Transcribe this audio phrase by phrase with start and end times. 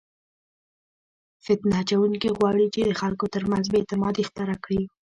[1.45, 4.81] فتنه اچونکي غواړي چې د خلکو ترمنځ بې اعتمادي خپره کړي.